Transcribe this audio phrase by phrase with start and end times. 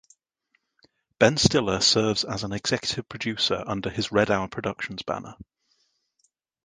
[1.19, 5.35] Ben Stiller serves as an executive producer under his Red Hour Productions banner.